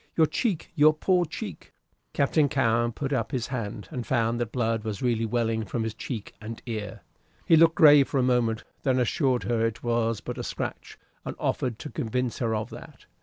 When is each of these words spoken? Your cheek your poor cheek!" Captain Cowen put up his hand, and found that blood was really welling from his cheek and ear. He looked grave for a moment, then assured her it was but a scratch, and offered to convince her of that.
Your 0.15 0.25
cheek 0.25 0.71
your 0.73 0.95
poor 0.95 1.25
cheek!" 1.25 1.73
Captain 2.15 2.49
Cowen 2.49 2.91
put 2.91 3.13
up 3.13 3.31
his 3.31 3.45
hand, 3.53 3.87
and 3.91 4.03
found 4.03 4.41
that 4.41 4.51
blood 4.51 4.83
was 4.83 5.03
really 5.03 5.27
welling 5.27 5.63
from 5.63 5.83
his 5.83 5.93
cheek 5.93 6.33
and 6.41 6.59
ear. 6.65 7.01
He 7.45 7.55
looked 7.55 7.75
grave 7.75 8.07
for 8.09 8.17
a 8.17 8.23
moment, 8.23 8.63
then 8.81 8.97
assured 8.97 9.43
her 9.43 9.63
it 9.63 9.83
was 9.83 10.19
but 10.19 10.39
a 10.39 10.43
scratch, 10.43 10.97
and 11.23 11.35
offered 11.37 11.77
to 11.77 11.91
convince 11.91 12.39
her 12.39 12.55
of 12.55 12.71
that. 12.71 13.05